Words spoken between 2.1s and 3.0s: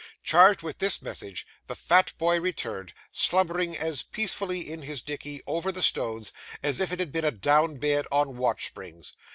boy returned,